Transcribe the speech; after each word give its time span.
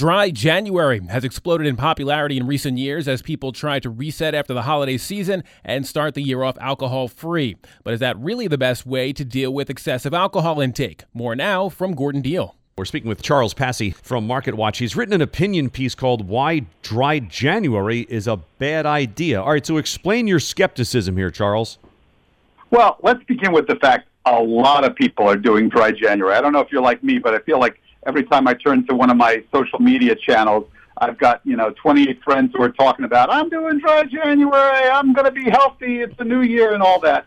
Dry 0.00 0.30
January 0.30 0.98
has 1.10 1.24
exploded 1.24 1.66
in 1.66 1.76
popularity 1.76 2.38
in 2.38 2.46
recent 2.46 2.78
years 2.78 3.06
as 3.06 3.20
people 3.20 3.52
try 3.52 3.78
to 3.80 3.90
reset 3.90 4.34
after 4.34 4.54
the 4.54 4.62
holiday 4.62 4.96
season 4.96 5.44
and 5.62 5.86
start 5.86 6.14
the 6.14 6.22
year 6.22 6.42
off 6.42 6.56
alcohol 6.56 7.06
free. 7.06 7.58
But 7.84 7.92
is 7.92 8.00
that 8.00 8.18
really 8.18 8.48
the 8.48 8.56
best 8.56 8.86
way 8.86 9.12
to 9.12 9.26
deal 9.26 9.52
with 9.52 9.68
excessive 9.68 10.14
alcohol 10.14 10.58
intake? 10.58 11.04
More 11.12 11.36
now 11.36 11.68
from 11.68 11.92
Gordon 11.92 12.22
Deal. 12.22 12.56
We're 12.78 12.86
speaking 12.86 13.10
with 13.10 13.20
Charles 13.20 13.52
Passy 13.52 13.90
from 13.90 14.26
Market 14.26 14.54
Watch. 14.54 14.78
He's 14.78 14.96
written 14.96 15.12
an 15.12 15.20
opinion 15.20 15.68
piece 15.68 15.94
called 15.94 16.26
Why 16.26 16.64
Dry 16.80 17.18
January 17.18 18.06
is 18.08 18.26
a 18.26 18.38
Bad 18.58 18.86
Idea. 18.86 19.42
All 19.42 19.52
right, 19.52 19.66
so 19.66 19.76
explain 19.76 20.26
your 20.26 20.40
skepticism 20.40 21.18
here, 21.18 21.30
Charles. 21.30 21.76
Well, 22.70 22.96
let's 23.02 23.22
begin 23.24 23.52
with 23.52 23.66
the 23.66 23.76
fact 23.76 24.08
a 24.24 24.42
lot 24.42 24.84
of 24.84 24.96
people 24.96 25.28
are 25.28 25.36
doing 25.36 25.68
dry 25.68 25.90
January. 25.92 26.34
I 26.36 26.40
don't 26.40 26.54
know 26.54 26.60
if 26.60 26.72
you're 26.72 26.80
like 26.80 27.04
me, 27.04 27.18
but 27.18 27.34
I 27.34 27.40
feel 27.40 27.60
like 27.60 27.82
every 28.06 28.24
time 28.24 28.48
I 28.48 28.54
turn 28.54 28.86
to 28.86 28.94
one 28.94 29.10
of 29.10 29.16
my 29.16 29.42
social 29.52 29.78
media 29.78 30.14
channels, 30.14 30.66
I've 30.98 31.18
got, 31.18 31.40
you 31.44 31.56
know, 31.56 31.70
28 31.70 32.22
friends 32.22 32.52
who 32.54 32.62
are 32.62 32.70
talking 32.70 33.04
about, 33.04 33.32
I'm 33.32 33.48
doing 33.48 33.78
dry 33.78 34.04
January, 34.04 34.88
I'm 34.90 35.14
going 35.14 35.24
to 35.24 35.30
be 35.30 35.48
healthy, 35.48 36.02
it's 36.02 36.14
a 36.18 36.24
new 36.24 36.42
year, 36.42 36.74
and 36.74 36.82
all 36.82 37.00
that. 37.00 37.26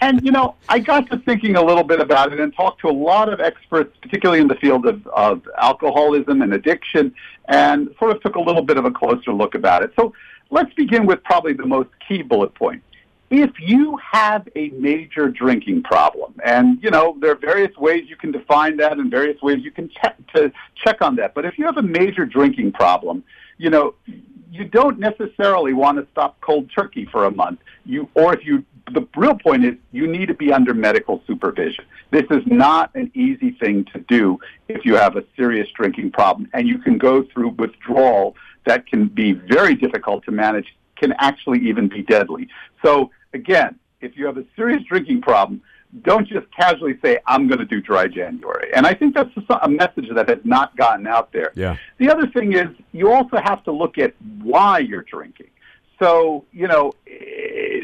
And, 0.00 0.24
you 0.24 0.32
know, 0.32 0.54
I 0.68 0.78
got 0.78 1.10
to 1.10 1.18
thinking 1.18 1.56
a 1.56 1.62
little 1.62 1.84
bit 1.84 2.00
about 2.00 2.32
it 2.32 2.40
and 2.40 2.54
talked 2.54 2.80
to 2.80 2.88
a 2.88 2.92
lot 2.92 3.28
of 3.30 3.40
experts, 3.40 3.94
particularly 4.00 4.40
in 4.40 4.48
the 4.48 4.54
field 4.54 4.86
of, 4.86 5.06
of 5.08 5.42
alcoholism 5.58 6.40
and 6.40 6.54
addiction, 6.54 7.14
and 7.48 7.94
sort 7.98 8.16
of 8.16 8.22
took 8.22 8.36
a 8.36 8.40
little 8.40 8.62
bit 8.62 8.78
of 8.78 8.86
a 8.86 8.90
closer 8.90 9.34
look 9.34 9.54
about 9.54 9.82
it. 9.82 9.92
So 9.96 10.14
let's 10.50 10.72
begin 10.74 11.04
with 11.04 11.22
probably 11.24 11.52
the 11.52 11.66
most 11.66 11.90
key 12.08 12.22
bullet 12.22 12.54
point 12.54 12.82
if 13.30 13.52
you 13.60 13.96
have 13.98 14.48
a 14.56 14.70
major 14.70 15.28
drinking 15.28 15.84
problem, 15.84 16.34
and 16.44 16.82
you 16.82 16.90
know 16.90 17.16
there 17.20 17.30
are 17.30 17.36
various 17.36 17.74
ways 17.76 18.04
you 18.08 18.16
can 18.16 18.32
define 18.32 18.76
that 18.78 18.98
and 18.98 19.10
various 19.10 19.40
ways 19.40 19.62
you 19.62 19.70
can 19.70 19.88
check 19.88 20.16
to 20.34 20.52
check 20.74 21.00
on 21.00 21.16
that. 21.16 21.34
But 21.34 21.44
if 21.44 21.56
you 21.56 21.64
have 21.64 21.76
a 21.76 21.82
major 21.82 22.26
drinking 22.26 22.72
problem, 22.72 23.22
you 23.56 23.70
know 23.70 23.94
you 24.50 24.64
don't 24.64 24.98
necessarily 24.98 25.72
want 25.72 25.98
to 25.98 26.06
stop 26.10 26.40
cold 26.40 26.70
turkey 26.76 27.06
for 27.06 27.24
a 27.24 27.30
month. 27.30 27.60
You 27.84 28.08
or 28.14 28.34
if 28.34 28.44
you 28.44 28.64
the 28.92 29.06
real 29.16 29.36
point 29.36 29.64
is 29.64 29.74
you 29.92 30.08
need 30.08 30.26
to 30.26 30.34
be 30.34 30.52
under 30.52 30.74
medical 30.74 31.22
supervision. 31.28 31.84
This 32.10 32.24
is 32.30 32.42
not 32.46 32.92
an 32.96 33.12
easy 33.14 33.52
thing 33.52 33.84
to 33.92 34.00
do 34.00 34.40
if 34.66 34.84
you 34.84 34.96
have 34.96 35.16
a 35.16 35.24
serious 35.36 35.68
drinking 35.76 36.10
problem, 36.10 36.48
and 36.52 36.66
you 36.66 36.78
can 36.78 36.98
go 36.98 37.22
through 37.22 37.50
withdrawal 37.50 38.34
that 38.66 38.88
can 38.88 39.06
be 39.06 39.32
very 39.32 39.76
difficult 39.76 40.24
to 40.24 40.32
manage 40.32 40.66
can 40.96 41.14
actually 41.18 41.60
even 41.60 41.88
be 41.88 42.02
deadly. 42.02 42.48
So 42.84 43.10
again, 43.32 43.78
if 44.00 44.16
you 44.16 44.26
have 44.26 44.38
a 44.38 44.44
serious 44.56 44.82
drinking 44.84 45.22
problem, 45.22 45.60
don't 46.02 46.26
just 46.26 46.46
casually 46.54 46.98
say, 47.02 47.18
I'm 47.26 47.48
going 47.48 47.58
to 47.58 47.64
do 47.64 47.80
dry 47.80 48.06
January. 48.06 48.70
And 48.74 48.86
I 48.86 48.94
think 48.94 49.14
that's 49.14 49.30
a 49.62 49.68
message 49.68 50.08
that 50.14 50.28
has 50.28 50.38
not 50.44 50.76
gotten 50.76 51.06
out 51.06 51.32
there. 51.32 51.52
Yeah. 51.54 51.76
The 51.98 52.10
other 52.10 52.28
thing 52.28 52.52
is 52.52 52.68
you 52.92 53.10
also 53.12 53.38
have 53.42 53.64
to 53.64 53.72
look 53.72 53.98
at 53.98 54.14
why 54.40 54.78
you're 54.78 55.02
drinking. 55.02 55.50
So, 55.98 56.44
you 56.52 56.68
know, 56.68 56.92
eh, 57.06 57.80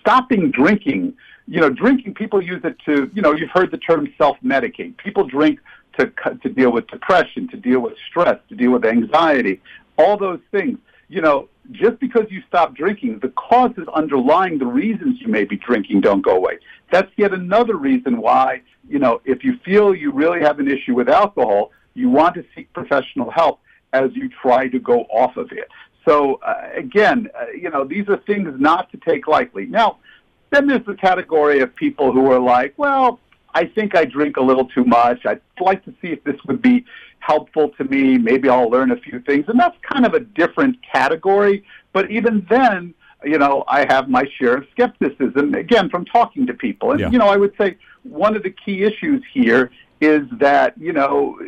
stopping 0.00 0.50
drinking, 0.50 1.14
you 1.46 1.60
know, 1.60 1.70
drinking, 1.70 2.14
people 2.14 2.42
use 2.42 2.60
it 2.64 2.76
to, 2.86 3.10
you 3.14 3.22
know, 3.22 3.32
you've 3.32 3.50
heard 3.50 3.70
the 3.70 3.78
term 3.78 4.12
self-medicate. 4.18 4.96
People 4.98 5.24
drink 5.24 5.60
to, 5.98 6.12
to 6.42 6.48
deal 6.48 6.72
with 6.72 6.86
depression, 6.88 7.48
to 7.48 7.56
deal 7.56 7.80
with 7.80 7.94
stress, 8.08 8.38
to 8.48 8.54
deal 8.54 8.72
with 8.72 8.84
anxiety, 8.84 9.60
all 9.96 10.16
those 10.16 10.40
things. 10.50 10.78
You 11.08 11.20
know, 11.20 11.48
just 11.72 11.98
because 11.98 12.26
you 12.30 12.42
stop 12.46 12.74
drinking, 12.74 13.20
the 13.20 13.28
causes 13.30 13.86
underlying 13.94 14.58
the 14.58 14.66
reasons 14.66 15.20
you 15.20 15.28
may 15.28 15.44
be 15.44 15.56
drinking 15.56 16.00
don't 16.00 16.22
go 16.22 16.36
away. 16.36 16.58
That's 16.90 17.10
yet 17.16 17.32
another 17.32 17.76
reason 17.76 18.20
why, 18.20 18.62
you 18.88 18.98
know, 18.98 19.20
if 19.24 19.42
you 19.44 19.58
feel 19.64 19.94
you 19.94 20.12
really 20.12 20.40
have 20.40 20.58
an 20.60 20.68
issue 20.68 20.94
with 20.94 21.08
alcohol, 21.08 21.72
you 21.94 22.10
want 22.10 22.34
to 22.34 22.44
seek 22.54 22.72
professional 22.72 23.30
help 23.30 23.60
as 23.92 24.10
you 24.14 24.28
try 24.28 24.68
to 24.68 24.78
go 24.78 25.02
off 25.04 25.36
of 25.36 25.52
it. 25.52 25.68
So, 26.04 26.34
uh, 26.36 26.68
again, 26.74 27.28
uh, 27.38 27.46
you 27.50 27.70
know, 27.70 27.84
these 27.84 28.08
are 28.08 28.18
things 28.18 28.48
not 28.58 28.90
to 28.92 28.98
take 28.98 29.26
lightly. 29.26 29.66
Now, 29.66 29.98
then 30.50 30.66
there's 30.66 30.84
the 30.84 30.96
category 30.96 31.60
of 31.60 31.74
people 31.74 32.12
who 32.12 32.30
are 32.30 32.40
like, 32.40 32.74
well, 32.76 33.20
I 33.54 33.66
think 33.66 33.96
I 33.96 34.04
drink 34.04 34.36
a 34.36 34.42
little 34.42 34.66
too 34.66 34.84
much. 34.84 35.24
I'd 35.24 35.40
like 35.60 35.84
to 35.84 35.94
see 36.02 36.08
if 36.08 36.24
this 36.24 36.36
would 36.46 36.60
be 36.60 36.84
helpful 37.20 37.70
to 37.78 37.84
me. 37.84 38.18
Maybe 38.18 38.48
I'll 38.48 38.68
learn 38.68 38.90
a 38.90 38.96
few 38.96 39.20
things. 39.20 39.44
And 39.48 39.58
that's 39.58 39.76
kind 39.90 40.04
of 40.04 40.14
a 40.14 40.20
different 40.20 40.76
category. 40.82 41.64
But 41.92 42.10
even 42.10 42.46
then, 42.50 42.94
you 43.24 43.38
know, 43.38 43.64
I 43.68 43.86
have 43.88 44.08
my 44.08 44.24
share 44.38 44.56
of 44.56 44.66
skepticism, 44.72 45.54
again, 45.54 45.88
from 45.88 46.04
talking 46.04 46.46
to 46.46 46.54
people. 46.54 46.90
And, 46.90 47.00
yeah. 47.00 47.10
you 47.10 47.18
know, 47.18 47.28
I 47.28 47.36
would 47.36 47.54
say 47.56 47.78
one 48.02 48.36
of 48.36 48.42
the 48.42 48.50
key 48.50 48.82
issues 48.82 49.22
here 49.32 49.70
is 50.00 50.22
that, 50.32 50.76
you 50.76 50.92
know, 50.92 51.38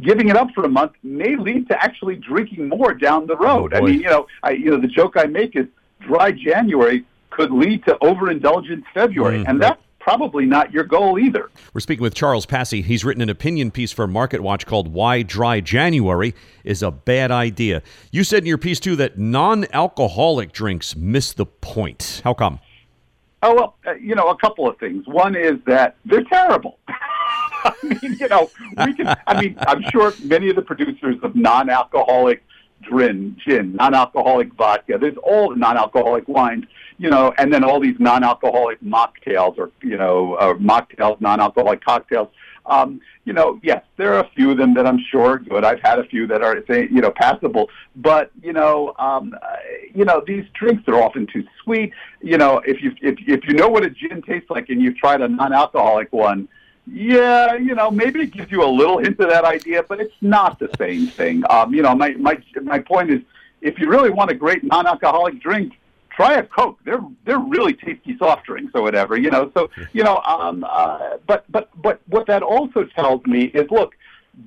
giving 0.00 0.28
it 0.28 0.36
up 0.36 0.48
for 0.54 0.64
a 0.64 0.68
month 0.68 0.92
may 1.02 1.36
lead 1.36 1.68
to 1.68 1.82
actually 1.82 2.16
drinking 2.16 2.68
more 2.68 2.94
down 2.94 3.26
the 3.26 3.36
road. 3.36 3.72
Oh, 3.74 3.78
I 3.78 3.80
mean, 3.80 4.00
you 4.00 4.08
know, 4.08 4.26
I, 4.42 4.52
you 4.52 4.70
know, 4.70 4.80
the 4.80 4.88
joke 4.88 5.14
I 5.16 5.24
make 5.24 5.56
is 5.56 5.66
dry 6.00 6.30
January 6.30 7.04
could 7.30 7.50
lead 7.50 7.84
to 7.86 7.96
overindulgence 8.02 8.84
February. 8.94 9.38
Mm-hmm. 9.38 9.50
And 9.50 9.62
that's 9.62 9.82
probably 10.10 10.44
not 10.44 10.72
your 10.72 10.82
goal 10.82 11.20
either. 11.20 11.48
We're 11.72 11.80
speaking 11.80 12.02
with 12.02 12.14
Charles 12.14 12.44
Passy. 12.44 12.82
He's 12.82 13.04
written 13.04 13.22
an 13.22 13.28
opinion 13.28 13.70
piece 13.70 13.92
for 13.92 14.08
Market 14.08 14.40
Watch 14.40 14.66
called 14.66 14.88
Why 14.88 15.22
Dry 15.22 15.60
January 15.60 16.34
is 16.64 16.82
a 16.82 16.90
Bad 16.90 17.30
Idea. 17.30 17.80
You 18.10 18.24
said 18.24 18.42
in 18.42 18.46
your 18.46 18.58
piece, 18.58 18.80
too, 18.80 18.96
that 18.96 19.18
non 19.18 19.66
alcoholic 19.72 20.50
drinks 20.50 20.96
miss 20.96 21.32
the 21.32 21.46
point. 21.46 22.22
How 22.24 22.34
come? 22.34 22.58
Oh, 23.44 23.54
well, 23.54 23.76
uh, 23.86 23.92
you 23.94 24.16
know, 24.16 24.30
a 24.30 24.36
couple 24.36 24.68
of 24.68 24.76
things. 24.78 25.06
One 25.06 25.36
is 25.36 25.58
that 25.66 25.94
they're 26.04 26.24
terrible. 26.24 26.80
I 26.88 27.72
mean, 27.84 28.16
you 28.18 28.26
know, 28.26 28.50
we 28.84 28.94
can, 28.94 29.16
I 29.28 29.40
mean, 29.40 29.54
I'm 29.60 29.84
sure 29.92 30.12
many 30.24 30.50
of 30.50 30.56
the 30.56 30.62
producers 30.62 31.18
of 31.22 31.36
non 31.36 31.70
alcoholic 31.70 32.42
gin, 32.82 33.36
gin, 33.44 33.74
non-alcoholic 33.76 34.52
vodka. 34.54 34.98
There's 34.98 35.16
all 35.22 35.50
the 35.50 35.56
non-alcoholic 35.56 36.28
wines, 36.28 36.64
you 36.98 37.10
know, 37.10 37.32
and 37.38 37.52
then 37.52 37.64
all 37.64 37.80
these 37.80 37.96
non-alcoholic 37.98 38.80
mocktails 38.82 39.58
or 39.58 39.70
you 39.82 39.96
know, 39.96 40.34
uh, 40.34 40.54
mocktails, 40.54 41.20
non-alcoholic 41.20 41.84
cocktails. 41.84 42.28
Um, 42.66 43.00
you 43.24 43.32
know, 43.32 43.58
yes, 43.62 43.82
there 43.96 44.14
are 44.14 44.20
a 44.20 44.30
few 44.34 44.50
of 44.50 44.58
them 44.58 44.74
that 44.74 44.86
I'm 44.86 44.98
sure 45.10 45.32
are 45.32 45.38
good. 45.38 45.64
I've 45.64 45.80
had 45.80 45.98
a 45.98 46.04
few 46.04 46.26
that 46.28 46.42
are, 46.42 46.56
you 46.68 47.00
know, 47.00 47.10
passable. 47.10 47.68
But 47.96 48.30
you 48.42 48.52
know, 48.52 48.94
um, 48.98 49.34
uh, 49.40 49.56
you 49.94 50.04
know, 50.04 50.22
these 50.26 50.44
drinks 50.54 50.86
are 50.88 51.02
often 51.02 51.26
too 51.26 51.44
sweet. 51.62 51.92
You 52.22 52.38
know, 52.38 52.60
if 52.66 52.82
you 52.82 52.92
if 53.02 53.16
if 53.26 53.46
you 53.46 53.54
know 53.54 53.68
what 53.68 53.84
a 53.84 53.90
gin 53.90 54.22
tastes 54.22 54.50
like 54.50 54.68
and 54.68 54.80
you've 54.80 54.96
tried 54.96 55.20
a 55.20 55.28
non-alcoholic 55.28 56.12
one, 56.12 56.48
yeah, 56.86 57.54
you 57.54 57.74
know, 57.74 57.90
maybe 57.90 58.22
it 58.22 58.32
gives 58.32 58.50
you 58.50 58.64
a 58.64 58.66
little 58.66 58.98
hint 58.98 59.20
of 59.20 59.28
that 59.28 59.44
idea, 59.44 59.82
but 59.82 60.00
it's 60.00 60.14
not 60.20 60.58
the 60.58 60.70
same 60.78 61.06
thing. 61.06 61.42
Um, 61.48 61.74
you 61.74 61.82
know, 61.82 61.94
my 61.94 62.10
my 62.12 62.42
my 62.62 62.78
point 62.78 63.10
is, 63.10 63.20
if 63.60 63.78
you 63.78 63.88
really 63.88 64.10
want 64.10 64.30
a 64.30 64.34
great 64.34 64.64
non-alcoholic 64.64 65.40
drink, 65.40 65.74
try 66.10 66.34
a 66.34 66.42
Coke. 66.42 66.78
They're 66.84 67.04
they're 67.24 67.38
really 67.38 67.74
tasty 67.74 68.16
soft 68.18 68.46
drinks 68.46 68.72
or 68.74 68.82
whatever. 68.82 69.16
You 69.16 69.30
know, 69.30 69.50
so 69.54 69.70
you 69.92 70.02
know, 70.02 70.18
um, 70.18 70.64
uh, 70.68 71.18
but 71.26 71.44
but 71.50 71.70
but 71.80 72.00
what 72.06 72.26
that 72.26 72.42
also 72.42 72.84
tells 72.84 73.24
me 73.26 73.44
is, 73.44 73.70
look, 73.70 73.94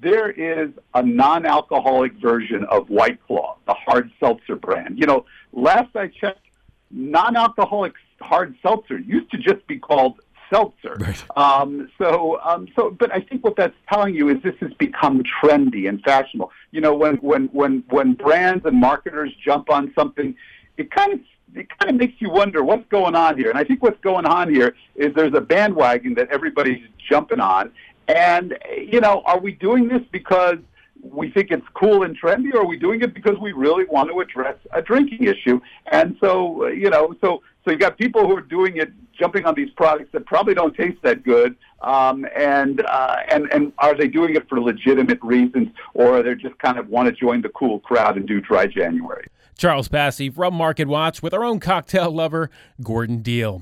there 0.01 0.29
is 0.29 0.71
a 0.93 1.03
non-alcoholic 1.03 2.13
version 2.13 2.65
of 2.65 2.89
White 2.89 3.19
Claw, 3.25 3.57
the 3.67 3.73
hard 3.73 4.11
seltzer 4.19 4.55
brand. 4.55 4.99
You 4.99 5.05
know, 5.05 5.25
last 5.51 5.95
I 5.95 6.07
checked, 6.07 6.45
non-alcoholic 6.91 7.93
hard 8.21 8.55
seltzer 8.61 8.99
used 8.99 9.31
to 9.31 9.37
just 9.37 9.65
be 9.67 9.77
called 9.77 10.19
seltzer. 10.53 10.95
Right. 10.99 11.23
Um, 11.37 11.89
so, 11.97 12.39
um, 12.43 12.67
so, 12.75 12.91
but 12.91 13.13
I 13.13 13.21
think 13.21 13.43
what 13.43 13.55
that's 13.55 13.75
telling 13.91 14.13
you 14.15 14.29
is 14.29 14.41
this 14.43 14.55
has 14.61 14.73
become 14.73 15.23
trendy 15.43 15.89
and 15.89 16.01
fashionable. 16.03 16.51
You 16.71 16.81
know, 16.81 16.93
when 16.93 17.15
when 17.17 17.47
when 17.47 17.83
when 17.89 18.13
brands 18.13 18.65
and 18.65 18.77
marketers 18.79 19.31
jump 19.43 19.69
on 19.69 19.91
something, 19.97 20.35
it 20.77 20.91
kind 20.91 21.13
of 21.13 21.19
it 21.55 21.67
kind 21.79 21.91
of 21.91 21.95
makes 21.95 22.19
you 22.19 22.29
wonder 22.29 22.63
what's 22.63 22.87
going 22.89 23.15
on 23.15 23.37
here. 23.37 23.49
And 23.49 23.57
I 23.57 23.63
think 23.63 23.83
what's 23.83 23.99
going 24.01 24.25
on 24.25 24.53
here 24.53 24.75
is 24.95 25.13
there's 25.15 25.35
a 25.35 25.41
bandwagon 25.41 26.15
that 26.15 26.29
everybody's 26.29 26.83
jumping 27.09 27.39
on. 27.39 27.71
And 28.07 28.57
you 28.77 28.99
know, 28.99 29.21
are 29.25 29.39
we 29.39 29.53
doing 29.53 29.87
this 29.87 30.01
because 30.11 30.57
we 31.03 31.29
think 31.29 31.51
it's 31.51 31.65
cool 31.73 32.03
and 32.03 32.19
trendy, 32.19 32.53
or 32.53 32.61
are 32.61 32.65
we 32.65 32.77
doing 32.77 33.01
it 33.01 33.13
because 33.13 33.37
we 33.39 33.51
really 33.51 33.85
want 33.85 34.09
to 34.09 34.19
address 34.21 34.55
a 34.71 34.81
drinking 34.81 35.25
issue? 35.25 35.59
And 35.91 36.15
so, 36.19 36.67
you 36.67 36.89
know, 36.89 37.13
so 37.21 37.41
so 37.63 37.71
you've 37.71 37.79
got 37.79 37.97
people 37.97 38.27
who 38.27 38.35
are 38.35 38.41
doing 38.41 38.77
it, 38.77 38.91
jumping 39.17 39.45
on 39.45 39.55
these 39.55 39.69
products 39.71 40.09
that 40.13 40.25
probably 40.25 40.53
don't 40.53 40.75
taste 40.75 40.97
that 41.03 41.23
good, 41.23 41.55
um, 41.81 42.25
and 42.35 42.85
uh, 42.85 43.17
and 43.29 43.51
and 43.53 43.73
are 43.77 43.95
they 43.95 44.07
doing 44.07 44.35
it 44.35 44.47
for 44.49 44.59
legitimate 44.59 45.19
reasons, 45.21 45.69
or 45.93 46.17
are 46.17 46.23
they 46.23 46.35
just 46.35 46.57
kind 46.59 46.77
of 46.77 46.87
want 46.89 47.07
to 47.07 47.13
join 47.13 47.41
the 47.41 47.49
cool 47.49 47.79
crowd 47.79 48.17
and 48.17 48.27
do 48.27 48.41
dry 48.41 48.65
January? 48.65 49.27
Charles 49.57 49.87
Passy 49.87 50.29
from 50.29 50.55
Market 50.55 50.87
Watch 50.87 51.21
with 51.21 51.33
our 51.33 51.43
own 51.43 51.59
cocktail 51.59 52.11
lover, 52.11 52.49
Gordon 52.81 53.21
Deal. 53.21 53.61